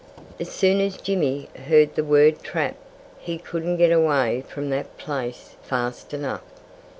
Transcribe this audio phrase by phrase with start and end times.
[0.39, 2.73] As soon as Jimmy heard the word "trap"
[3.19, 6.41] he couldn't get away from that place fast enough.